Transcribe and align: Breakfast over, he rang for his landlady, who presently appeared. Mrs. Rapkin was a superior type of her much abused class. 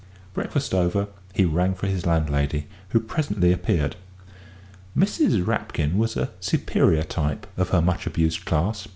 Breakfast 0.33 0.73
over, 0.73 1.09
he 1.31 1.45
rang 1.45 1.75
for 1.75 1.85
his 1.85 2.07
landlady, 2.07 2.65
who 2.89 2.99
presently 2.99 3.53
appeared. 3.53 3.97
Mrs. 4.97 5.45
Rapkin 5.45 5.95
was 5.95 6.17
a 6.17 6.31
superior 6.39 7.03
type 7.03 7.45
of 7.55 7.69
her 7.69 7.83
much 7.83 8.07
abused 8.07 8.43
class. 8.43 8.87